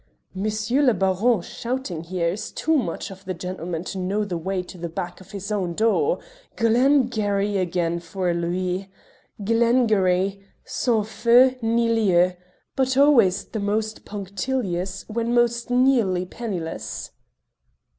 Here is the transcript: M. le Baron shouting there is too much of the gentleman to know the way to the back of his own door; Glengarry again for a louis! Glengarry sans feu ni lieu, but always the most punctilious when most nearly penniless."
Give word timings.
M. 0.35 0.49
le 0.83 0.95
Baron 0.95 1.41
shouting 1.43 2.03
there 2.11 2.29
is 2.31 2.49
too 2.51 2.75
much 2.75 3.11
of 3.11 3.23
the 3.25 3.35
gentleman 3.35 3.83
to 3.83 3.99
know 3.99 4.25
the 4.25 4.35
way 4.35 4.63
to 4.63 4.75
the 4.75 4.89
back 4.89 5.21
of 5.21 5.29
his 5.29 5.51
own 5.51 5.75
door; 5.75 6.17
Glengarry 6.55 7.57
again 7.57 7.99
for 7.99 8.27
a 8.31 8.33
louis! 8.33 8.89
Glengarry 9.43 10.41
sans 10.65 11.07
feu 11.07 11.55
ni 11.61 11.87
lieu, 11.87 12.31
but 12.75 12.97
always 12.97 13.45
the 13.45 13.59
most 13.59 14.03
punctilious 14.03 15.07
when 15.07 15.35
most 15.35 15.69
nearly 15.69 16.25
penniless." 16.25 17.11